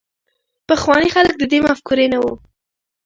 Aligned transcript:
پخواني 0.67 1.09
خلک 1.15 1.33
د 1.37 1.43
دې 1.51 1.59
مفکورې 1.67 2.05
نه 2.13 2.17
وو. 2.21 2.33